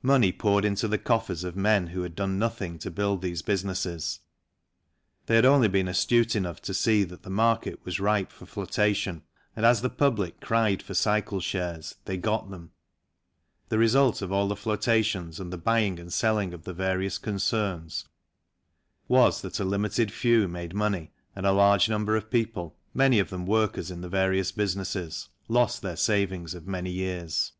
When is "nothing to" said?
2.38-2.90